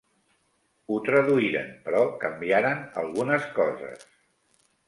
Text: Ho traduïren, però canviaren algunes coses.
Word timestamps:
Ho 0.93 0.97
traduïren, 1.09 1.69
però 1.87 2.01
canviaren 2.25 2.81
algunes 3.03 3.49
coses. 3.59 4.09